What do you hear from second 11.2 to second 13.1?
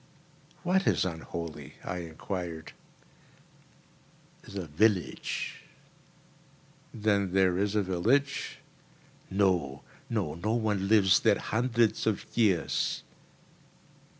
hundreds of years."